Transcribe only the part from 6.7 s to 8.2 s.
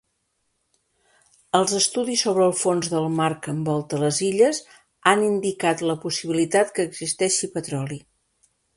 que existeixi petroli.